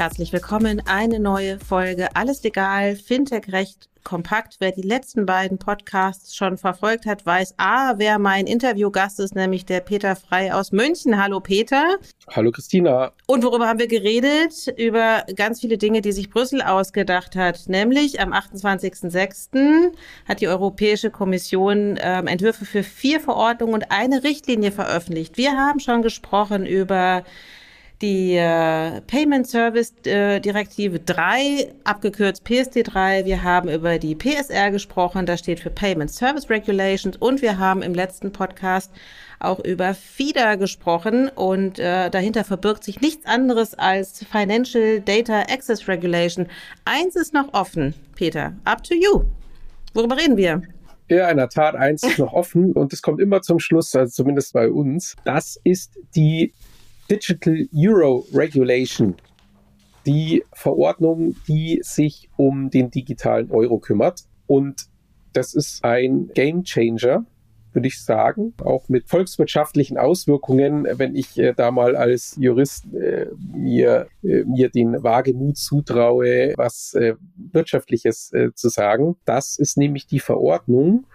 Herzlich 0.00 0.32
willkommen, 0.32 0.82
eine 0.86 1.20
neue 1.20 1.58
Folge 1.58 2.16
Alles 2.16 2.42
Legal, 2.42 2.96
Fintech 2.96 3.52
Recht 3.52 3.90
kompakt. 4.02 4.56
Wer 4.58 4.72
die 4.72 4.80
letzten 4.80 5.26
beiden 5.26 5.58
Podcasts 5.58 6.34
schon 6.34 6.56
verfolgt 6.56 7.04
hat, 7.04 7.26
weiß 7.26 7.56
A, 7.58 7.98
wer 7.98 8.18
mein 8.18 8.46
Interviewgast 8.46 9.20
ist, 9.20 9.34
nämlich 9.34 9.66
der 9.66 9.80
Peter 9.80 10.16
Frei 10.16 10.54
aus 10.54 10.72
München. 10.72 11.22
Hallo 11.22 11.40
Peter. 11.40 11.98
Hallo 12.30 12.50
Christina. 12.50 13.12
Und 13.26 13.44
worüber 13.44 13.68
haben 13.68 13.78
wir 13.78 13.88
geredet? 13.88 14.72
Über 14.78 15.26
ganz 15.36 15.60
viele 15.60 15.76
Dinge, 15.76 16.00
die 16.00 16.12
sich 16.12 16.30
Brüssel 16.30 16.62
ausgedacht 16.62 17.36
hat. 17.36 17.68
Nämlich 17.68 18.20
am 18.20 18.32
28.06. 18.32 19.92
hat 20.26 20.40
die 20.40 20.48
Europäische 20.48 21.10
Kommission 21.10 21.98
ähm, 22.00 22.26
Entwürfe 22.26 22.64
für 22.64 22.84
vier 22.84 23.20
Verordnungen 23.20 23.74
und 23.74 23.90
eine 23.90 24.24
Richtlinie 24.24 24.72
veröffentlicht. 24.72 25.36
Wir 25.36 25.58
haben 25.58 25.78
schon 25.78 26.00
gesprochen 26.00 26.64
über 26.64 27.22
die 28.02 28.34
äh, 28.34 29.00
Payment 29.02 29.46
Service 29.46 29.92
äh, 30.04 30.40
Direktive 30.40 31.00
3, 31.00 31.72
abgekürzt 31.84 32.44
PSD 32.44 32.82
3. 32.82 33.24
Wir 33.26 33.42
haben 33.42 33.68
über 33.68 33.98
die 33.98 34.14
PSR 34.14 34.70
gesprochen, 34.70 35.26
das 35.26 35.40
steht 35.40 35.60
für 35.60 35.70
Payment 35.70 36.10
Service 36.10 36.48
Regulations. 36.48 37.16
Und 37.18 37.42
wir 37.42 37.58
haben 37.58 37.82
im 37.82 37.94
letzten 37.94 38.32
Podcast 38.32 38.90
auch 39.38 39.58
über 39.60 39.94
FIDA 39.94 40.54
gesprochen. 40.54 41.28
Und 41.28 41.78
äh, 41.78 42.10
dahinter 42.10 42.44
verbirgt 42.44 42.84
sich 42.84 43.00
nichts 43.00 43.26
anderes 43.26 43.74
als 43.74 44.24
Financial 44.24 45.00
Data 45.00 45.40
Access 45.42 45.86
Regulation. 45.86 46.46
Eins 46.84 47.16
ist 47.16 47.34
noch 47.34 47.52
offen, 47.52 47.94
Peter. 48.14 48.54
Up 48.64 48.82
to 48.82 48.94
you. 48.94 49.24
Worüber 49.92 50.16
reden 50.16 50.36
wir? 50.36 50.62
Ja, 51.08 51.28
in 51.28 51.38
der 51.38 51.48
Tat, 51.48 51.74
eins 51.74 52.04
ist 52.04 52.18
noch 52.20 52.32
offen 52.32 52.72
und 52.72 52.92
es 52.92 53.02
kommt 53.02 53.20
immer 53.20 53.42
zum 53.42 53.58
Schluss, 53.58 53.96
also 53.96 54.12
zumindest 54.12 54.52
bei 54.52 54.70
uns. 54.70 55.16
Das 55.24 55.58
ist 55.64 55.98
die 56.14 56.52
Digital 57.10 57.66
Euro 57.74 58.24
Regulation, 58.32 59.16
die 60.06 60.44
Verordnung, 60.52 61.34
die 61.48 61.80
sich 61.82 62.30
um 62.36 62.70
den 62.70 62.92
digitalen 62.92 63.50
Euro 63.50 63.78
kümmert. 63.78 64.22
Und 64.46 64.86
das 65.32 65.54
ist 65.54 65.84
ein 65.84 66.30
Game 66.34 66.62
Changer, 66.62 67.26
würde 67.72 67.88
ich 67.88 68.00
sagen, 68.00 68.54
auch 68.62 68.88
mit 68.88 69.08
volkswirtschaftlichen 69.08 69.98
Auswirkungen, 69.98 70.86
wenn 70.88 71.16
ich 71.16 71.36
äh, 71.36 71.52
da 71.52 71.72
mal 71.72 71.96
als 71.96 72.36
Jurist 72.38 72.92
äh, 72.94 73.26
mir, 73.54 74.06
äh, 74.22 74.44
mir 74.44 74.70
den 74.70 75.02
Wagemut 75.02 75.56
zutraue, 75.56 76.54
was 76.56 76.94
äh, 76.94 77.14
Wirtschaftliches 77.52 78.32
äh, 78.32 78.52
zu 78.54 78.68
sagen. 78.68 79.16
Das 79.24 79.58
ist 79.58 79.76
nämlich 79.76 80.06
die 80.06 80.20
Verordnung, 80.20 81.06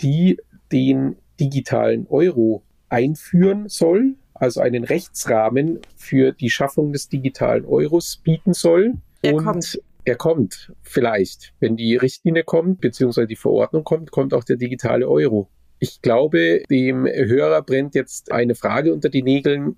die 0.00 0.40
den 0.72 1.16
digitalen 1.38 2.06
Euro 2.08 2.62
einführen 2.88 3.68
soll 3.68 4.16
also 4.42 4.60
einen 4.60 4.82
Rechtsrahmen 4.82 5.78
für 5.94 6.32
die 6.32 6.50
Schaffung 6.50 6.92
des 6.92 7.08
digitalen 7.08 7.64
Euros 7.64 8.16
bieten 8.24 8.54
soll. 8.54 8.94
Er 9.22 9.34
und 9.34 9.44
kommt. 9.44 9.80
Er 10.04 10.16
kommt 10.16 10.72
vielleicht. 10.82 11.54
Wenn 11.60 11.76
die 11.76 11.94
Richtlinie 11.94 12.42
kommt, 12.42 12.80
beziehungsweise 12.80 13.28
die 13.28 13.36
Verordnung 13.36 13.84
kommt, 13.84 14.10
kommt 14.10 14.34
auch 14.34 14.42
der 14.42 14.56
digitale 14.56 15.08
Euro. 15.08 15.48
Ich 15.78 16.02
glaube, 16.02 16.64
dem 16.68 17.06
Hörer 17.06 17.62
brennt 17.62 17.94
jetzt 17.94 18.32
eine 18.32 18.56
Frage 18.56 18.92
unter 18.92 19.10
die 19.10 19.22
Nägeln, 19.22 19.76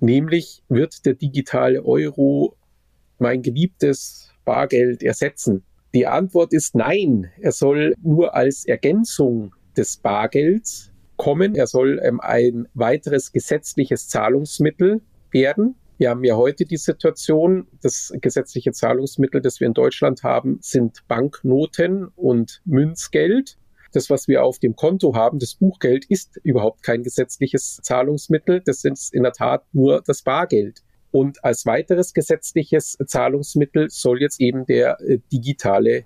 nämlich 0.00 0.64
wird 0.68 1.06
der 1.06 1.14
digitale 1.14 1.84
Euro 1.84 2.56
mein 3.20 3.42
geliebtes 3.42 4.32
Bargeld 4.44 5.04
ersetzen? 5.04 5.62
Die 5.94 6.08
Antwort 6.08 6.52
ist 6.52 6.74
nein. 6.74 7.30
Er 7.40 7.52
soll 7.52 7.94
nur 8.02 8.34
als 8.34 8.66
Ergänzung 8.66 9.54
des 9.76 9.98
Bargelds 9.98 10.89
kommen. 11.20 11.54
Er 11.54 11.66
soll 11.66 12.00
ähm, 12.02 12.18
ein 12.18 12.66
weiteres 12.72 13.30
gesetzliches 13.30 14.08
Zahlungsmittel 14.08 15.02
werden. 15.30 15.74
Wir 15.98 16.08
haben 16.08 16.24
ja 16.24 16.34
heute 16.34 16.64
die 16.64 16.78
Situation, 16.78 17.66
das 17.82 18.10
gesetzliche 18.22 18.72
Zahlungsmittel, 18.72 19.42
das 19.42 19.60
wir 19.60 19.66
in 19.66 19.74
Deutschland 19.74 20.22
haben, 20.22 20.56
sind 20.62 21.06
Banknoten 21.08 22.06
und 22.16 22.62
Münzgeld. 22.64 23.58
Das, 23.92 24.08
was 24.08 24.28
wir 24.28 24.42
auf 24.44 24.60
dem 24.60 24.76
Konto 24.76 25.14
haben, 25.14 25.38
das 25.38 25.56
Buchgeld, 25.56 26.06
ist 26.06 26.40
überhaupt 26.42 26.82
kein 26.82 27.02
gesetzliches 27.02 27.80
Zahlungsmittel. 27.82 28.62
Das 28.64 28.82
ist 28.84 29.12
in 29.12 29.22
der 29.22 29.32
Tat 29.32 29.64
nur 29.74 30.00
das 30.00 30.22
Bargeld. 30.22 30.80
Und 31.10 31.44
als 31.44 31.66
weiteres 31.66 32.14
gesetzliches 32.14 32.96
Zahlungsmittel 33.04 33.90
soll 33.90 34.22
jetzt 34.22 34.40
eben 34.40 34.64
der 34.64 34.98
äh, 35.02 35.18
digitale 35.30 36.04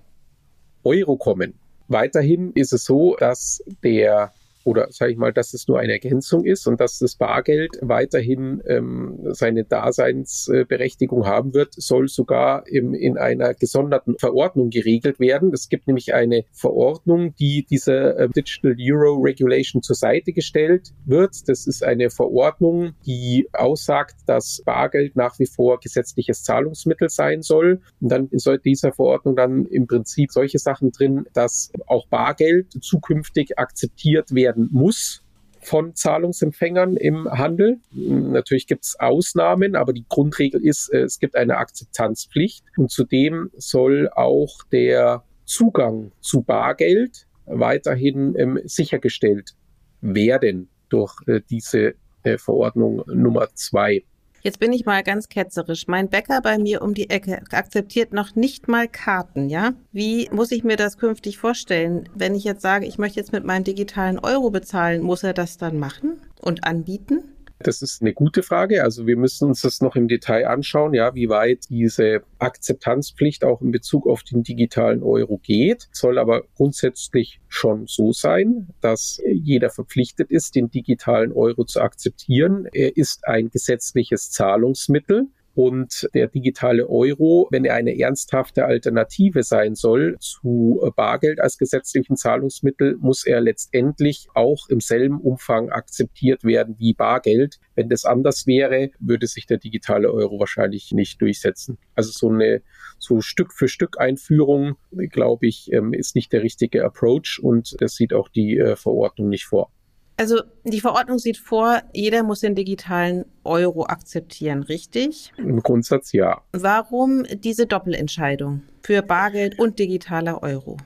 Euro 0.83 1.15
kommen. 1.15 1.53
Weiterhin 1.87 2.51
ist 2.51 2.73
es 2.73 2.83
so, 2.83 3.15
dass 3.15 3.63
der 3.81 4.33
oder 4.65 4.87
sage 4.89 5.11
ich 5.11 5.17
mal, 5.17 5.31
dass 5.31 5.53
es 5.53 5.67
nur 5.67 5.79
eine 5.79 5.93
Ergänzung 5.93 6.43
ist 6.43 6.67
und 6.67 6.81
dass 6.81 6.97
das 6.97 7.15
Bargeld 7.15 7.77
weiterhin 7.81 8.61
ähm, 8.67 9.19
seine 9.29 9.63
Daseinsberechtigung 9.63 11.25
haben 11.27 11.53
wird, 11.53 11.73
soll 11.73 12.07
sogar 12.07 12.67
im, 12.67 12.95
in 12.95 13.17
einer 13.17 13.53
gesonderten 13.53 14.17
Verordnung 14.17 14.71
geregelt 14.71 15.19
werden. 15.19 15.51
Es 15.53 15.69
gibt 15.69 15.85
nämlich 15.85 16.15
eine 16.15 16.45
Verordnung, 16.51 17.35
die 17.35 17.65
dieser 17.69 18.17
äh, 18.17 18.29
Digital 18.29 18.75
Euro 18.79 19.21
Regulation 19.21 19.83
zur 19.83 19.95
Seite 19.95 20.33
gestellt 20.33 20.93
wird. 21.05 21.47
Das 21.47 21.67
ist 21.67 21.83
eine 21.83 22.09
Verordnung, 22.09 22.93
die 23.05 23.47
aussagt, 23.53 24.15
dass 24.25 24.63
Bargeld 24.65 25.15
nach 25.15 25.37
wie 25.37 25.45
vor 25.45 25.79
gesetzliches 25.79 26.43
Zahlungsmittel 26.43 27.09
sein 27.09 27.43
soll. 27.43 27.81
Und 28.01 28.09
dann 28.09 28.29
ist 28.29 28.49
dieser 28.65 28.93
Verordnung 28.93 29.35
dann 29.35 29.65
im 29.65 29.85
Prinzip 29.85 30.31
solche 30.31 30.57
Sachen 30.57 30.91
drin, 30.91 31.25
dass 31.33 31.71
auch 31.85 32.07
Bargeld 32.07 32.71
zukünftig 32.81 33.59
akzeptiert 33.59 34.33
werden 34.33 34.54
werden 34.55 34.69
muss 34.71 35.21
von 35.61 35.95
Zahlungsempfängern 35.95 36.95
im 36.95 37.27
Handel. 37.29 37.79
Natürlich 37.91 38.67
gibt 38.67 38.83
es 38.83 38.99
Ausnahmen, 38.99 39.75
aber 39.75 39.93
die 39.93 40.05
Grundregel 40.07 40.63
ist, 40.63 40.89
äh, 40.93 41.01
es 41.01 41.19
gibt 41.19 41.35
eine 41.35 41.57
Akzeptanzpflicht 41.57 42.63
und 42.77 42.91
zudem 42.91 43.49
soll 43.57 44.09
auch 44.09 44.63
der 44.71 45.23
Zugang 45.45 46.11
zu 46.21 46.41
Bargeld 46.41 47.27
weiterhin 47.45 48.35
ähm, 48.37 48.59
sichergestellt 48.63 49.55
werden 50.01 50.69
durch 50.89 51.15
äh, 51.27 51.41
diese 51.49 51.95
äh, 52.23 52.37
Verordnung 52.37 53.03
Nummer 53.07 53.47
zwei. 53.55 54.03
Jetzt 54.45 54.59
bin 54.59 54.71
ich 54.73 54.85
mal 54.85 55.01
ganz 55.01 55.27
ketzerisch. 55.27 55.87
Mein 55.87 56.07
Bäcker 56.07 56.39
bei 56.39 56.59
mir 56.59 56.83
um 56.83 56.93
die 56.93 57.09
Ecke 57.09 57.41
akzeptiert 57.49 58.13
noch 58.13 58.35
nicht 58.35 58.67
mal 58.67 58.87
Karten, 58.87 59.49
ja? 59.49 59.73
Wie 59.91 60.29
muss 60.31 60.51
ich 60.51 60.63
mir 60.63 60.75
das 60.75 60.99
künftig 60.99 61.39
vorstellen? 61.39 62.07
Wenn 62.13 62.35
ich 62.35 62.43
jetzt 62.43 62.61
sage, 62.61 62.85
ich 62.85 62.99
möchte 62.99 63.19
jetzt 63.19 63.31
mit 63.31 63.43
meinem 63.43 63.63
digitalen 63.63 64.19
Euro 64.19 64.51
bezahlen, 64.51 65.01
muss 65.01 65.23
er 65.23 65.33
das 65.33 65.57
dann 65.57 65.79
machen 65.79 66.21
und 66.39 66.63
anbieten? 66.63 67.23
Das 67.59 67.81
ist 67.81 68.01
eine 68.01 68.13
gute 68.13 68.43
Frage. 68.43 68.83
Also 68.83 69.07
wir 69.07 69.15
müssen 69.15 69.47
uns 69.47 69.61
das 69.61 69.79
noch 69.81 69.95
im 69.95 70.07
Detail 70.07 70.47
anschauen, 70.47 70.93
ja, 70.93 71.15
wie 71.15 71.29
weit 71.29 71.69
diese 71.69 72.21
Akzeptanzpflicht 72.37 73.43
auch 73.45 73.61
in 73.61 73.71
Bezug 73.71 74.07
auf 74.07 74.23
den 74.23 74.43
digitalen 74.43 75.03
Euro 75.03 75.37
geht. 75.37 75.87
Soll 75.91 76.19
aber 76.19 76.43
grundsätzlich 76.55 77.39
schon 77.47 77.87
so 77.87 78.11
sein, 78.11 78.67
dass 78.81 79.21
jeder 79.25 79.69
verpflichtet 79.69 80.31
ist, 80.31 80.55
den 80.55 80.69
digitalen 80.69 81.31
Euro 81.31 81.63
zu 81.63 81.79
akzeptieren. 81.79 82.67
Er 82.73 82.97
ist 82.97 83.25
ein 83.25 83.49
gesetzliches 83.49 84.31
Zahlungsmittel. 84.31 85.27
Und 85.55 86.09
der 86.13 86.27
digitale 86.27 86.89
Euro, 86.89 87.47
wenn 87.49 87.63
er 87.63 87.75
eine 87.75 87.97
ernsthafte 87.97 88.65
Alternative 88.65 89.43
sein 89.43 89.75
soll 89.75 90.17
zu 90.19 90.81
Bargeld 90.95 91.39
als 91.39 91.57
gesetzlichen 91.57 92.17
Zahlungsmittel, 92.17 92.97
muss 92.99 93.25
er 93.25 93.39
letztendlich 93.39 94.27
auch 94.33 94.67
im 94.69 94.81
selben 94.81 95.21
Umfang 95.21 95.69
akzeptiert 95.69 96.43
werden 96.43 96.75
wie 96.77 96.93
Bargeld. 96.93 97.59
Wenn 97.73 97.87
das 97.87 98.03
anders 98.03 98.45
wäre, 98.47 98.91
würde 98.99 99.27
sich 99.27 99.45
der 99.45 99.57
digitale 99.57 100.11
Euro 100.11 100.39
wahrscheinlich 100.39 100.91
nicht 100.91 101.21
durchsetzen. 101.21 101.77
Also 101.95 102.11
so 102.11 102.29
eine 102.29 102.61
so 102.99 103.21
Stück 103.21 103.53
für 103.53 103.69
Stück 103.69 103.99
Einführung, 103.99 104.75
glaube 104.91 105.47
ich, 105.47 105.71
ähm, 105.71 105.93
ist 105.93 106.15
nicht 106.15 106.33
der 106.33 106.43
richtige 106.43 106.83
Approach 106.83 107.39
und 107.41 107.75
das 107.79 107.95
sieht 107.95 108.13
auch 108.13 108.29
die 108.29 108.57
äh, 108.57 108.75
Verordnung 108.75 109.29
nicht 109.29 109.45
vor. 109.45 109.71
Also 110.17 110.41
die 110.63 110.79
Verordnung 110.79 111.19
sieht 111.19 111.37
vor, 111.37 111.81
jeder 111.93 112.23
muss 112.23 112.39
den 112.39 112.55
digitalen 112.55 113.25
Euro 113.43 113.85
akzeptieren, 113.85 114.63
richtig? 114.63 115.33
Im 115.37 115.61
Grundsatz 115.61 116.13
ja. 116.13 116.41
Warum 116.53 117.25
diese 117.43 117.65
Doppelentscheidung 117.65 118.61
für 118.81 119.01
Bargeld 119.01 119.59
und 119.59 119.77
digitaler 119.77 120.41
Euro? 120.41 120.77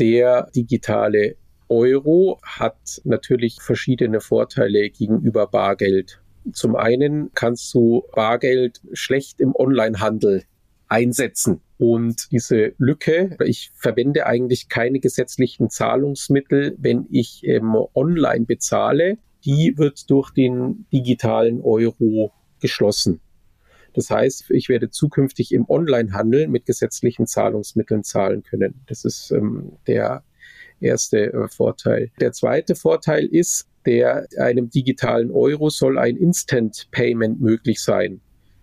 Der 0.00 0.50
digitale 0.54 1.36
Euro 1.68 2.40
hat 2.42 3.00
natürlich 3.04 3.58
verschiedene 3.60 4.20
Vorteile 4.20 4.90
gegenüber 4.90 5.46
Bargeld. 5.46 6.20
Zum 6.52 6.74
einen 6.74 7.30
kannst 7.34 7.72
du 7.72 8.02
Bargeld 8.14 8.80
schlecht 8.92 9.40
im 9.40 9.54
Onlinehandel 9.54 10.42
einsetzen. 10.90 11.60
Und 11.78 12.30
diese 12.30 12.74
Lücke, 12.76 13.36
ich 13.44 13.70
verwende 13.74 14.26
eigentlich 14.26 14.68
keine 14.68 15.00
gesetzlichen 15.00 15.70
Zahlungsmittel, 15.70 16.76
wenn 16.78 17.06
ich 17.10 17.42
ähm, 17.44 17.74
online 17.94 18.44
bezahle, 18.44 19.16
die 19.44 19.78
wird 19.78 20.10
durch 20.10 20.30
den 20.32 20.86
digitalen 20.92 21.62
Euro 21.62 22.32
geschlossen. 22.60 23.20
Das 23.94 24.10
heißt, 24.10 24.50
ich 24.50 24.68
werde 24.68 24.90
zukünftig 24.90 25.52
im 25.52 25.64
Onlinehandel 25.68 26.48
mit 26.48 26.66
gesetzlichen 26.66 27.26
Zahlungsmitteln 27.26 28.04
zahlen 28.04 28.42
können. 28.42 28.74
Das 28.86 29.04
ist 29.04 29.30
ähm, 29.30 29.72
der 29.86 30.22
erste 30.80 31.32
äh, 31.32 31.48
Vorteil. 31.48 32.10
Der 32.20 32.32
zweite 32.32 32.74
Vorteil 32.74 33.26
ist, 33.26 33.68
der 33.86 34.26
einem 34.38 34.70
digitalen 34.70 35.30
Euro 35.30 35.70
soll 35.70 35.98
ein 35.98 36.16
Instant 36.16 36.88
Payment 36.90 37.40
möglich 37.40 37.80
sein. 37.80 38.20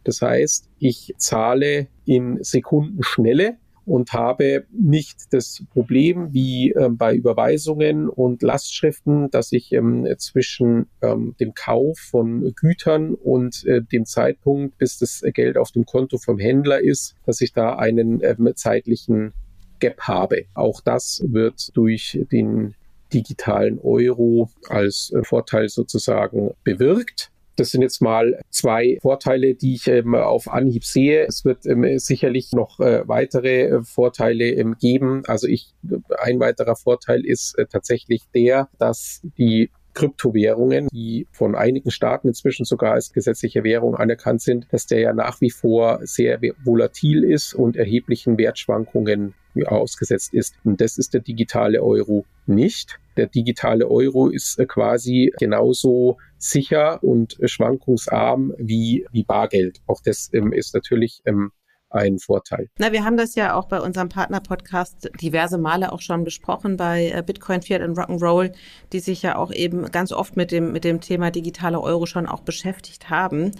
Das 0.08 0.22
heißt, 0.22 0.70
ich 0.80 1.14
zahle 1.18 1.88
in 2.06 2.42
Sekundenschnelle 2.42 3.58
und 3.86 4.14
habe 4.14 4.66
nicht 4.72 5.34
das 5.34 5.66
Problem 5.74 6.32
wie 6.32 6.72
äh, 6.72 6.88
bei 6.90 7.14
Überweisungen 7.14 8.08
und 8.08 8.42
Lastschriften, 8.42 9.30
dass 9.32 9.52
ich 9.52 9.74
ähm, 9.74 10.08
zwischen 10.18 10.88
ähm, 11.02 11.36
dem 11.42 11.54
Kauf 11.54 12.00
von 12.00 12.54
Gütern 12.56 13.16
und 13.16 13.66
äh, 13.66 13.82
dem 13.82 14.06
Zeitpunkt, 14.06 14.78
bis 14.78 14.98
das 14.98 15.22
Geld 15.34 15.58
auf 15.58 15.72
dem 15.72 15.86
Konto 15.86 16.18
vom 16.18 16.40
Händler 16.40 16.80
ist, 16.80 17.16
dass 17.26 17.42
ich 17.42 17.52
da 17.52 17.76
einen 17.76 18.24
ähm, 18.24 18.50
zeitlichen 18.56 19.34
Gap 19.80 20.00
habe. 20.04 20.46
Auch 20.54 20.80
das 20.80 21.22
wird 21.28 21.76
durch 21.76 22.18
den 22.32 22.76
digitalen 23.12 23.78
Euro 23.80 24.50
als 24.70 25.12
äh, 25.14 25.24
Vorteil 25.26 25.68
sozusagen 25.68 26.52
bewirkt. 26.64 27.30
Das 27.58 27.72
sind 27.72 27.82
jetzt 27.82 28.02
mal 28.02 28.40
zwei 28.52 29.00
Vorteile, 29.02 29.56
die 29.56 29.74
ich 29.74 29.88
ähm, 29.88 30.16
auf 30.16 30.48
Anhieb 30.48 30.86
sehe. 30.86 31.26
Es 31.26 31.44
wird 31.44 31.66
ähm, 31.66 31.98
sicherlich 31.98 32.52
noch 32.54 32.80
äh, 32.80 33.08
weitere 33.08 33.64
äh, 33.64 33.82
Vorteile 33.84 34.46
ähm, 34.52 34.76
geben. 34.80 35.24
Also 35.26 35.48
ich, 35.48 35.74
ein 36.20 36.40
weiterer 36.40 36.76
Vorteil 36.76 37.26
ist 37.26 37.58
äh, 37.58 37.66
tatsächlich 37.66 38.22
der, 38.34 38.70
dass 38.78 39.22
die 39.38 39.72
Kryptowährungen, 39.96 40.88
die 40.94 41.26
von 41.32 41.56
einigen 41.56 41.90
Staaten 41.90 42.28
inzwischen 42.28 42.66
sogar 42.66 42.94
als 42.94 43.12
gesetzliche 43.12 43.64
Währung 43.64 43.96
anerkannt 43.96 44.44
sind, 44.44 44.68
dass 44.72 44.86
der 44.86 45.00
ja 45.00 45.14
nach 45.14 45.42
wie 45.42 45.50
vor 45.50 46.02
sehr 46.04 46.40
volatil 46.64 47.24
ist 47.24 47.56
und 47.56 47.76
erheblichen 47.76 48.38
Wertschwankungen 48.38 49.34
ausgesetzt 49.66 50.34
ist. 50.34 50.56
Und 50.64 50.82
das 50.82 50.98
ist 50.98 51.14
der 51.14 51.22
digitale 51.22 51.82
Euro 51.82 52.26
nicht. 52.46 53.00
Der 53.16 53.28
digitale 53.28 53.90
Euro 53.90 54.30
ist 54.30 54.60
äh, 54.60 54.66
quasi 54.66 55.34
genauso 55.40 56.18
sicher 56.38 57.04
und 57.04 57.38
schwankungsarm 57.44 58.54
wie, 58.58 59.06
wie 59.12 59.24
Bargeld. 59.24 59.82
Auch 59.88 60.02
das 60.04 60.30
ähm, 60.34 60.54
ist 60.54 60.74
natürlich 60.74 61.22
ähm, 61.26 61.52
ein 61.90 62.20
Vorteil. 62.20 62.70
Na, 62.78 62.92
wir 62.92 63.04
haben 63.06 63.18
das 63.18 63.36
ja 63.36 63.54
auch 63.54 63.68
bei 63.68 63.80
unserem 63.80 64.10
Partner-Podcast 64.10 65.10
diverse 65.22 65.58
Male 65.58 65.92
auch 65.92 66.02
schon 66.02 66.24
besprochen 66.24 66.78
bei 66.78 67.12
äh, 67.14 67.24
Bitcoin, 67.26 67.62
Fiat 67.62 67.82
und 67.82 67.98
Rock'n'Roll, 67.98 68.54
die 68.94 69.00
sich 69.00 69.22
ja 69.22 69.36
auch 69.38 69.52
eben 69.52 69.90
ganz 69.92 70.12
oft 70.12 70.36
mit 70.36 70.52
dem, 70.52 70.72
mit 70.72 70.84
dem 70.84 71.02
Thema 71.02 71.32
digitale 71.32 71.80
Euro 71.80 72.06
schon 72.06 72.28
auch 72.28 72.42
beschäftigt 72.42 73.10
haben. 73.10 73.52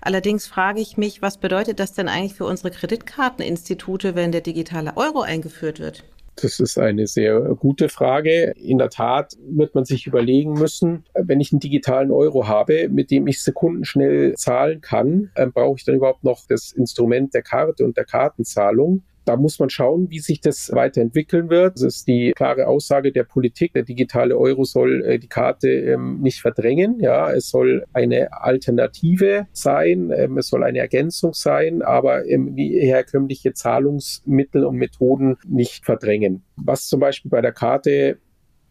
Allerdings 0.00 0.46
frage 0.46 0.80
ich 0.80 0.96
mich, 0.96 1.22
was 1.22 1.38
bedeutet 1.38 1.80
das 1.80 1.92
denn 1.92 2.08
eigentlich 2.08 2.34
für 2.34 2.46
unsere 2.46 2.70
Kreditkarteninstitute, 2.70 4.14
wenn 4.14 4.32
der 4.32 4.40
digitale 4.40 4.96
Euro 4.96 5.20
eingeführt 5.20 5.78
wird? 5.78 6.04
Das 6.36 6.60
ist 6.60 6.78
eine 6.78 7.06
sehr 7.06 7.40
gute 7.54 7.88
Frage. 7.88 8.52
In 8.56 8.76
der 8.76 8.90
Tat 8.90 9.34
wird 9.40 9.74
man 9.74 9.86
sich 9.86 10.06
überlegen 10.06 10.52
müssen, 10.52 11.04
wenn 11.14 11.40
ich 11.40 11.50
einen 11.50 11.60
digitalen 11.60 12.10
Euro 12.10 12.46
habe, 12.46 12.90
mit 12.90 13.10
dem 13.10 13.26
ich 13.26 13.42
sekundenschnell 13.42 14.34
zahlen 14.34 14.82
kann, 14.82 15.30
äh, 15.34 15.46
brauche 15.46 15.76
ich 15.78 15.84
dann 15.84 15.94
überhaupt 15.94 16.24
noch 16.24 16.42
das 16.46 16.72
Instrument 16.72 17.32
der 17.32 17.42
Karte 17.42 17.84
und 17.84 17.96
der 17.96 18.04
Kartenzahlung. 18.04 19.02
Da 19.26 19.36
muss 19.36 19.58
man 19.58 19.70
schauen, 19.70 20.08
wie 20.08 20.20
sich 20.20 20.40
das 20.40 20.70
weiterentwickeln 20.72 21.50
wird. 21.50 21.74
Das 21.74 21.82
ist 21.82 22.08
die 22.08 22.32
klare 22.34 22.68
Aussage 22.68 23.10
der 23.10 23.24
Politik. 23.24 23.72
Der 23.74 23.82
digitale 23.82 24.38
Euro 24.38 24.64
soll 24.64 25.04
äh, 25.04 25.18
die 25.18 25.26
Karte 25.28 25.68
ähm, 25.68 26.20
nicht 26.20 26.40
verdrängen. 26.40 27.00
Ja, 27.00 27.32
es 27.32 27.50
soll 27.50 27.84
eine 27.92 28.32
Alternative 28.32 29.48
sein. 29.52 30.12
Ähm, 30.16 30.38
es 30.38 30.46
soll 30.46 30.62
eine 30.62 30.78
Ergänzung 30.78 31.34
sein, 31.34 31.82
aber 31.82 32.22
wie 32.24 32.78
herkömmliche 32.80 33.52
Zahlungsmittel 33.52 34.64
und 34.64 34.76
Methoden 34.76 35.36
nicht 35.46 35.84
verdrängen. 35.84 36.44
Was 36.56 36.86
zum 36.86 37.00
Beispiel 37.00 37.30
bei 37.30 37.40
der 37.40 37.52
Karte 37.52 38.18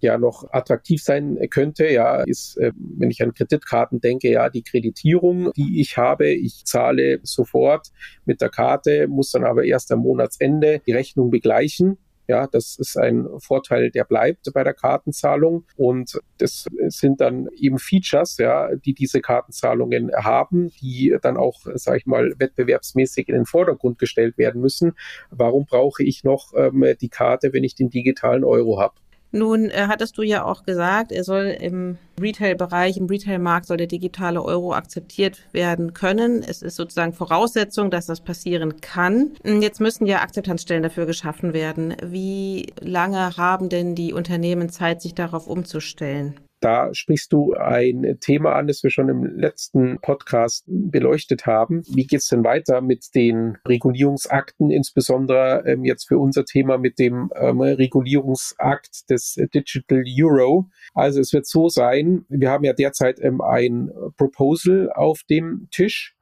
ja 0.05 0.17
noch 0.17 0.45
attraktiv 0.51 1.03
sein 1.03 1.37
könnte, 1.49 1.87
ja, 1.87 2.21
ist, 2.23 2.57
äh, 2.57 2.71
wenn 2.75 3.11
ich 3.11 3.21
an 3.21 3.33
Kreditkarten 3.33 3.99
denke, 3.99 4.29
ja, 4.29 4.49
die 4.49 4.63
Kreditierung, 4.63 5.51
die 5.53 5.81
ich 5.81 5.97
habe, 5.97 6.29
ich 6.29 6.63
zahle 6.65 7.19
sofort 7.23 7.91
mit 8.25 8.41
der 8.41 8.49
Karte, 8.49 9.07
muss 9.07 9.31
dann 9.31 9.43
aber 9.43 9.65
erst 9.65 9.91
am 9.91 9.99
Monatsende 9.99 10.81
die 10.85 10.93
Rechnung 10.93 11.29
begleichen. 11.29 11.97
Ja, 12.27 12.47
das 12.47 12.77
ist 12.79 12.97
ein 12.97 13.27
Vorteil, 13.37 13.91
der 13.91 14.03
bleibt 14.03 14.51
bei 14.51 14.63
der 14.63 14.73
Kartenzahlung. 14.73 15.65
Und 15.75 16.19
das 16.39 16.65
sind 16.87 17.21
dann 17.21 17.47
eben 17.55 17.77
Features, 17.77 18.37
ja, 18.37 18.75
die 18.75 18.93
diese 18.93 19.21
Kartenzahlungen 19.21 20.11
haben, 20.15 20.71
die 20.81 21.15
dann 21.21 21.37
auch, 21.37 21.59
sage 21.75 21.97
ich 21.99 22.05
mal, 22.07 22.33
wettbewerbsmäßig 22.39 23.29
in 23.29 23.35
den 23.35 23.45
Vordergrund 23.45 23.99
gestellt 23.99 24.39
werden 24.39 24.59
müssen. 24.59 24.93
Warum 25.29 25.65
brauche 25.65 26.03
ich 26.03 26.23
noch 26.23 26.53
ähm, 26.55 26.83
die 26.99 27.09
Karte, 27.09 27.53
wenn 27.53 27.63
ich 27.63 27.75
den 27.75 27.91
digitalen 27.91 28.43
Euro 28.43 28.79
habe? 28.79 28.95
Nun 29.35 29.69
äh, 29.69 29.87
hattest 29.89 30.17
du 30.17 30.21
ja 30.21 30.45
auch 30.45 30.63
gesagt, 30.63 31.11
er 31.11 31.25
soll 31.25 31.47
im 31.59 31.97
Retail-Bereich, 32.21 32.95
im 32.95 33.07
Retail-Markt 33.07 33.65
soll 33.65 33.75
der 33.75 33.87
digitale 33.87 34.41
Euro 34.41 34.73
akzeptiert 34.73 35.41
werden 35.51 35.93
können. 35.93 36.41
Es 36.41 36.61
ist 36.61 36.77
sozusagen 36.77 37.11
Voraussetzung, 37.11 37.91
dass 37.91 38.05
das 38.05 38.21
passieren 38.21 38.79
kann. 38.79 39.33
Jetzt 39.43 39.81
müssen 39.81 40.05
ja 40.05 40.21
Akzeptanzstellen 40.21 40.83
dafür 40.83 41.05
geschaffen 41.05 41.51
werden. 41.53 41.97
Wie 42.01 42.67
lange 42.79 43.35
haben 43.35 43.67
denn 43.67 43.93
die 43.93 44.13
Unternehmen 44.13 44.69
Zeit, 44.69 45.01
sich 45.01 45.13
darauf 45.13 45.47
umzustellen? 45.47 46.39
Da 46.65 46.91
sprichst 46.95 47.31
du 47.31 47.53
ein 47.53 48.17
Thema 48.21 48.53
an, 48.55 48.65
das 48.65 48.81
wir 48.81 48.89
schon 48.89 49.07
im 49.07 49.23
letzten 49.37 49.99
Podcast 50.01 50.63
beleuchtet 50.65 51.45
haben. 51.45 51.83
Wie 51.87 52.07
geht 52.07 52.21
es 52.21 52.27
denn 52.29 52.43
weiter 52.43 52.81
mit 52.81 53.13
den 53.13 53.59
Regulierungsakten, 53.67 54.71
insbesondere 54.71 55.63
ähm, 55.67 55.85
jetzt 55.85 56.07
für 56.07 56.17
unser 56.17 56.43
Thema 56.43 56.79
mit 56.79 56.97
dem 56.97 57.29
ähm, 57.35 57.61
Regulierungsakt 57.61 59.11
des 59.11 59.35
Digital 59.53 60.03
Euro? 60.19 60.67
Also 60.95 61.19
es 61.19 61.33
wird 61.33 61.45
so 61.45 61.69
sein, 61.69 62.25
wir 62.29 62.49
haben 62.49 62.63
ja 62.63 62.73
derzeit 62.73 63.19
ähm, 63.21 63.41
ein 63.41 63.91
Proposal 64.17 64.89
auf 64.91 65.21
dem 65.29 65.67
Tisch 65.69 66.14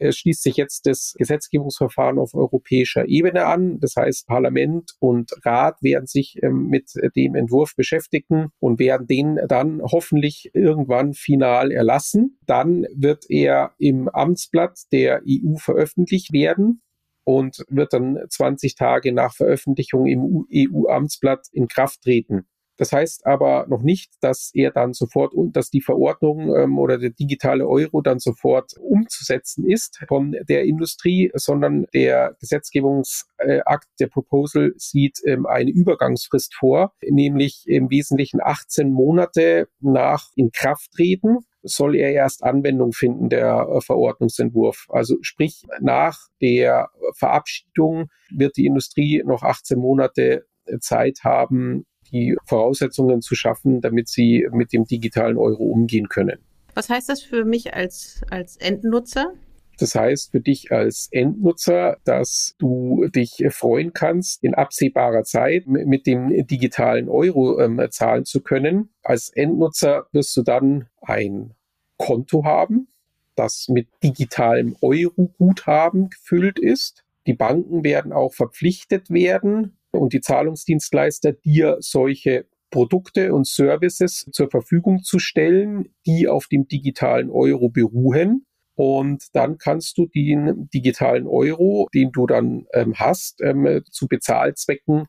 schließt 0.00 0.42
sich 0.42 0.56
jetzt 0.56 0.86
das 0.86 1.14
Gesetzgebungsverfahren 1.18 2.18
auf 2.18 2.34
europäischer 2.34 3.08
Ebene 3.08 3.46
an. 3.46 3.80
Das 3.80 3.96
heißt, 3.96 4.26
Parlament 4.26 4.92
und 5.00 5.32
Rat 5.44 5.82
werden 5.82 6.06
sich 6.06 6.38
ähm, 6.42 6.66
mit 6.68 6.92
dem 7.16 7.34
Entwurf 7.34 7.74
beschäftigen 7.76 8.48
und 8.58 8.78
werden 8.78 9.06
den 9.06 9.38
dann 9.48 9.80
hoffentlich 9.82 10.50
irgendwann 10.54 11.14
final 11.14 11.70
erlassen. 11.70 12.38
Dann 12.46 12.86
wird 12.94 13.24
er 13.28 13.72
im 13.78 14.08
Amtsblatt 14.08 14.78
der 14.92 15.22
EU 15.26 15.56
veröffentlicht 15.56 16.32
werden 16.32 16.82
und 17.24 17.62
wird 17.68 17.92
dann 17.92 18.18
20 18.28 18.74
Tage 18.74 19.12
nach 19.12 19.34
Veröffentlichung 19.34 20.06
im 20.06 20.46
EU-Amtsblatt 20.50 21.46
in 21.52 21.68
Kraft 21.68 22.00
treten. 22.02 22.46
Das 22.78 22.92
heißt 22.92 23.26
aber 23.26 23.66
noch 23.68 23.82
nicht, 23.82 24.12
dass 24.20 24.50
er 24.54 24.70
dann 24.70 24.92
sofort 24.92 25.34
und 25.34 25.56
dass 25.56 25.68
die 25.68 25.80
Verordnung 25.80 26.54
ähm, 26.54 26.78
oder 26.78 26.96
der 26.96 27.10
digitale 27.10 27.66
Euro 27.66 28.00
dann 28.00 28.20
sofort 28.20 28.72
umzusetzen 28.78 29.68
ist 29.68 30.00
von 30.06 30.36
der 30.48 30.64
Industrie, 30.64 31.30
sondern 31.34 31.86
der 31.92 32.36
Gesetzgebungsakt, 32.40 33.88
der 33.98 34.06
Proposal 34.06 34.72
sieht 34.76 35.18
ähm, 35.26 35.44
eine 35.44 35.70
Übergangsfrist 35.70 36.54
vor, 36.54 36.92
nämlich 37.02 37.64
im 37.66 37.90
Wesentlichen 37.90 38.40
18 38.40 38.92
Monate 38.92 39.68
nach 39.80 40.28
Inkrafttreten 40.36 41.38
soll 41.62 41.96
er 41.96 42.12
erst 42.12 42.44
Anwendung 42.44 42.92
finden, 42.92 43.28
der 43.28 43.68
äh, 43.68 43.80
Verordnungsentwurf. 43.80 44.86
Also 44.88 45.16
sprich, 45.22 45.64
nach 45.80 46.28
der 46.40 46.90
Verabschiedung 47.16 48.08
wird 48.30 48.56
die 48.56 48.66
Industrie 48.66 49.24
noch 49.26 49.42
18 49.42 49.78
Monate 49.78 50.46
Zeit 50.80 51.20
haben, 51.24 51.86
die 52.10 52.36
Voraussetzungen 52.44 53.22
zu 53.22 53.34
schaffen, 53.34 53.80
damit 53.80 54.08
sie 54.08 54.46
mit 54.52 54.72
dem 54.72 54.84
digitalen 54.84 55.36
Euro 55.36 55.64
umgehen 55.64 56.08
können. 56.08 56.38
Was 56.74 56.88
heißt 56.88 57.08
das 57.08 57.22
für 57.22 57.44
mich 57.44 57.74
als, 57.74 58.22
als 58.30 58.56
Endnutzer? 58.56 59.32
Das 59.78 59.94
heißt 59.94 60.32
für 60.32 60.40
dich 60.40 60.72
als 60.72 61.08
Endnutzer, 61.12 61.98
dass 62.04 62.56
du 62.58 63.06
dich 63.08 63.44
freuen 63.50 63.92
kannst, 63.92 64.42
in 64.42 64.54
absehbarer 64.54 65.22
Zeit 65.22 65.66
mit 65.66 66.06
dem 66.06 66.46
digitalen 66.46 67.08
Euro 67.08 67.60
ähm, 67.60 67.80
zahlen 67.90 68.24
zu 68.24 68.40
können. 68.40 68.90
Als 69.02 69.30
Endnutzer 69.30 70.06
wirst 70.10 70.36
du 70.36 70.42
dann 70.42 70.88
ein 71.00 71.54
Konto 71.96 72.44
haben, 72.44 72.88
das 73.36 73.68
mit 73.68 73.88
digitalem 74.02 74.76
Euro-Guthaben 74.82 76.10
gefüllt 76.10 76.58
ist. 76.58 77.04
Die 77.28 77.34
Banken 77.34 77.84
werden 77.84 78.12
auch 78.12 78.34
verpflichtet 78.34 79.10
werden, 79.10 79.77
und 79.98 80.12
die 80.12 80.20
Zahlungsdienstleister 80.20 81.32
dir 81.32 81.76
solche 81.80 82.46
Produkte 82.70 83.34
und 83.34 83.46
Services 83.46 84.26
zur 84.32 84.50
Verfügung 84.50 85.02
zu 85.02 85.18
stellen, 85.18 85.88
die 86.06 86.28
auf 86.28 86.46
dem 86.46 86.68
digitalen 86.68 87.30
Euro 87.30 87.68
beruhen. 87.68 88.44
Und 88.74 89.34
dann 89.34 89.58
kannst 89.58 89.98
du 89.98 90.06
den 90.06 90.68
digitalen 90.72 91.26
Euro, 91.26 91.88
den 91.94 92.12
du 92.12 92.26
dann 92.26 92.66
ähm, 92.72 92.94
hast, 92.94 93.40
ähm, 93.40 93.82
zu 93.90 94.06
Bezahlzwecken 94.06 95.06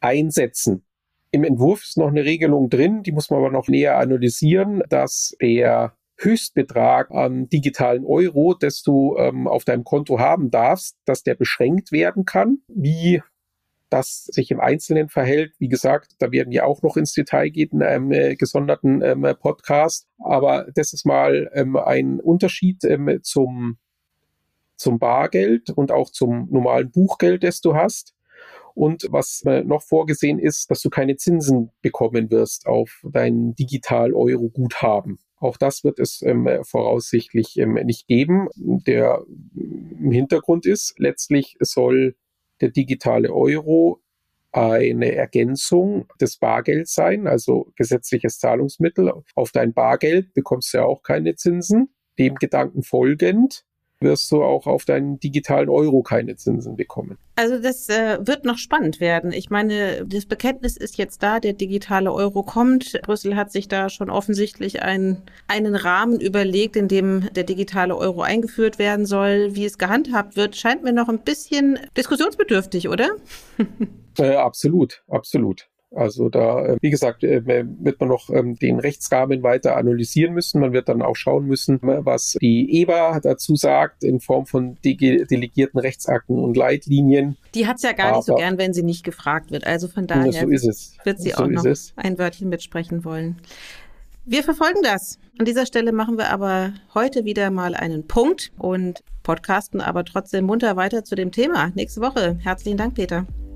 einsetzen. 0.00 0.84
Im 1.30 1.44
Entwurf 1.44 1.82
ist 1.82 1.98
noch 1.98 2.08
eine 2.08 2.24
Regelung 2.24 2.70
drin, 2.70 3.02
die 3.02 3.12
muss 3.12 3.28
man 3.28 3.40
aber 3.40 3.50
noch 3.50 3.68
näher 3.68 3.98
analysieren, 3.98 4.82
dass 4.88 5.36
der 5.42 5.92
Höchstbetrag 6.16 7.10
an 7.10 7.48
digitalen 7.48 8.04
Euro, 8.04 8.54
das 8.54 8.82
du 8.82 9.16
ähm, 9.18 9.46
auf 9.46 9.64
deinem 9.64 9.84
Konto 9.84 10.18
haben 10.18 10.50
darfst, 10.50 10.96
dass 11.04 11.22
der 11.22 11.34
beschränkt 11.34 11.92
werden 11.92 12.24
kann. 12.24 12.58
Wie 12.68 13.22
das 13.90 14.24
sich 14.24 14.50
im 14.50 14.60
Einzelnen 14.60 15.08
verhält, 15.08 15.54
wie 15.58 15.68
gesagt, 15.68 16.12
da 16.18 16.30
werden 16.30 16.50
wir 16.50 16.66
auch 16.66 16.82
noch 16.82 16.96
ins 16.96 17.12
Detail 17.12 17.50
gehen 17.50 17.70
in 17.72 17.82
einem 17.82 18.12
äh, 18.12 18.36
gesonderten 18.36 19.02
ähm, 19.02 19.26
Podcast. 19.40 20.06
Aber 20.18 20.66
das 20.74 20.92
ist 20.92 21.06
mal 21.06 21.50
ähm, 21.54 21.76
ein 21.76 22.20
Unterschied 22.20 22.84
ähm, 22.84 23.20
zum, 23.22 23.78
zum 24.76 24.98
Bargeld 24.98 25.70
und 25.70 25.92
auch 25.92 26.10
zum 26.10 26.48
normalen 26.50 26.90
Buchgeld, 26.90 27.42
das 27.44 27.60
du 27.60 27.74
hast. 27.74 28.14
Und 28.74 29.08
was 29.10 29.42
äh, 29.44 29.64
noch 29.64 29.82
vorgesehen 29.82 30.38
ist, 30.38 30.70
dass 30.70 30.82
du 30.82 30.90
keine 30.90 31.16
Zinsen 31.16 31.70
bekommen 31.82 32.30
wirst 32.30 32.66
auf 32.66 33.04
dein 33.10 33.54
Digital-Euro-Guthaben. 33.56 35.18
Auch 35.40 35.56
das 35.56 35.84
wird 35.84 35.98
es 35.98 36.22
ähm, 36.22 36.48
voraussichtlich 36.62 37.56
ähm, 37.58 37.74
nicht 37.74 38.06
geben. 38.06 38.48
Der 38.56 39.24
im 39.54 40.12
Hintergrund 40.12 40.66
ist, 40.66 40.94
letztlich 40.98 41.56
soll 41.60 42.14
der 42.60 42.70
digitale 42.70 43.32
Euro 43.32 44.00
eine 44.52 45.14
Ergänzung 45.14 46.06
des 46.20 46.38
Bargelds 46.38 46.94
sein, 46.94 47.26
also 47.26 47.72
gesetzliches 47.76 48.38
Zahlungsmittel. 48.38 49.12
Auf 49.34 49.52
dein 49.52 49.74
Bargeld 49.74 50.32
bekommst 50.32 50.72
du 50.72 50.78
ja 50.78 50.84
auch 50.84 51.02
keine 51.02 51.34
Zinsen. 51.36 51.90
Dem 52.18 52.34
Gedanken 52.36 52.82
folgend 52.82 53.67
wirst 54.00 54.30
du 54.30 54.42
auch 54.42 54.66
auf 54.66 54.84
deinen 54.84 55.18
digitalen 55.18 55.68
Euro 55.68 56.02
keine 56.02 56.36
Zinsen 56.36 56.76
bekommen. 56.76 57.18
Also 57.36 57.60
das 57.60 57.88
äh, 57.88 58.18
wird 58.20 58.44
noch 58.44 58.58
spannend 58.58 59.00
werden. 59.00 59.32
Ich 59.32 59.50
meine, 59.50 60.04
das 60.06 60.26
Bekenntnis 60.26 60.76
ist 60.76 60.98
jetzt 60.98 61.22
da, 61.22 61.40
der 61.40 61.52
digitale 61.52 62.12
Euro 62.12 62.42
kommt. 62.42 63.00
Brüssel 63.02 63.36
hat 63.36 63.50
sich 63.50 63.68
da 63.68 63.88
schon 63.88 64.10
offensichtlich 64.10 64.82
ein, 64.82 65.22
einen 65.48 65.74
Rahmen 65.74 66.20
überlegt, 66.20 66.76
in 66.76 66.88
dem 66.88 67.28
der 67.34 67.44
digitale 67.44 67.96
Euro 67.96 68.22
eingeführt 68.22 68.78
werden 68.78 69.06
soll. 69.06 69.54
Wie 69.54 69.64
es 69.64 69.78
gehandhabt 69.78 70.36
wird, 70.36 70.56
scheint 70.56 70.84
mir 70.84 70.92
noch 70.92 71.08
ein 71.08 71.20
bisschen 71.20 71.78
diskussionsbedürftig, 71.96 72.88
oder? 72.88 73.10
äh, 74.18 74.36
absolut, 74.36 75.02
absolut. 75.08 75.68
Also 75.94 76.28
da, 76.28 76.66
äh, 76.66 76.76
wie 76.82 76.90
gesagt, 76.90 77.24
äh, 77.24 77.46
wird 77.46 77.98
man 78.00 78.10
noch 78.10 78.28
ähm, 78.28 78.58
den 78.58 78.78
Rechtsrahmen 78.78 79.42
weiter 79.42 79.76
analysieren 79.76 80.34
müssen. 80.34 80.60
Man 80.60 80.72
wird 80.72 80.88
dann 80.88 81.00
auch 81.00 81.16
schauen 81.16 81.46
müssen, 81.46 81.76
äh, 81.82 82.04
was 82.04 82.36
die 82.42 82.82
EBA 82.82 83.20
dazu 83.20 83.56
sagt 83.56 84.04
in 84.04 84.20
Form 84.20 84.44
von 84.44 84.76
delegierten 84.84 85.80
Rechtsakten 85.80 86.38
und 86.38 86.56
Leitlinien. 86.56 87.36
Die 87.54 87.66
hat 87.66 87.76
es 87.76 87.82
ja 87.82 87.92
gar 87.92 88.08
Aber, 88.08 88.16
nicht 88.18 88.26
so 88.26 88.34
gern, 88.34 88.58
wenn 88.58 88.74
sie 88.74 88.82
nicht 88.82 89.02
gefragt 89.02 89.50
wird. 89.50 89.66
Also 89.66 89.88
von 89.88 90.06
daher 90.06 90.32
so 90.32 90.48
wird 90.48 91.20
sie 91.20 91.30
so 91.30 91.42
auch 91.42 91.46
noch 91.46 91.64
es. 91.64 91.94
ein 91.96 92.18
Wörtchen 92.18 92.50
mitsprechen 92.50 93.04
wollen. 93.04 93.36
Wir 94.26 94.42
verfolgen 94.42 94.82
das. 94.82 95.18
An 95.38 95.46
dieser 95.46 95.64
Stelle 95.64 95.92
machen 95.92 96.18
wir 96.18 96.28
aber 96.30 96.74
heute 96.92 97.24
wieder 97.24 97.50
mal 97.50 97.74
einen 97.74 98.06
Punkt 98.06 98.52
und 98.58 99.02
podcasten 99.22 99.80
aber 99.80 100.04
trotzdem 100.04 100.44
munter 100.44 100.76
weiter 100.76 101.02
zu 101.02 101.14
dem 101.14 101.32
Thema. 101.32 101.72
Nächste 101.74 102.02
Woche. 102.02 102.38
Herzlichen 102.42 102.76
Dank, 102.76 102.94
Peter. 102.94 103.26